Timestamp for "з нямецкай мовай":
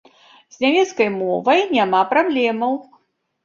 0.55-1.61